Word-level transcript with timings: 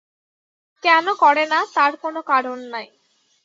কেন 0.83 1.05
করে 1.21 1.43
না 1.51 1.59
তার 1.75 1.93
কোনো 2.03 2.19
কারণ 2.31 2.59
নাই। 2.73 2.87